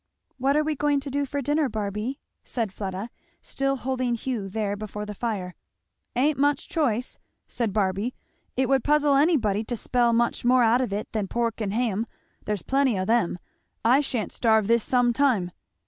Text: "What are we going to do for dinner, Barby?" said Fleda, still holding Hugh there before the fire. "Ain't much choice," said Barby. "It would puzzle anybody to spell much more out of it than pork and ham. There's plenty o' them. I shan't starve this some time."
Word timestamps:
"What 0.39 0.57
are 0.57 0.63
we 0.63 0.73
going 0.75 0.99
to 1.01 1.11
do 1.11 1.27
for 1.27 1.43
dinner, 1.43 1.69
Barby?" 1.69 2.19
said 2.43 2.73
Fleda, 2.73 3.11
still 3.39 3.75
holding 3.75 4.15
Hugh 4.15 4.49
there 4.49 4.75
before 4.75 5.05
the 5.05 5.13
fire. 5.13 5.53
"Ain't 6.15 6.39
much 6.39 6.67
choice," 6.67 7.19
said 7.47 7.71
Barby. 7.71 8.15
"It 8.57 8.67
would 8.67 8.83
puzzle 8.83 9.13
anybody 9.13 9.63
to 9.65 9.75
spell 9.75 10.11
much 10.11 10.43
more 10.43 10.63
out 10.63 10.81
of 10.81 10.91
it 10.91 11.11
than 11.11 11.27
pork 11.27 11.61
and 11.61 11.71
ham. 11.75 12.07
There's 12.45 12.63
plenty 12.63 12.97
o' 12.97 13.05
them. 13.05 13.37
I 13.85 14.01
shan't 14.01 14.31
starve 14.31 14.65
this 14.67 14.81
some 14.83 15.13
time." 15.13 15.51